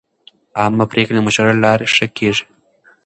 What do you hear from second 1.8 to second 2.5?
ښه کېږي.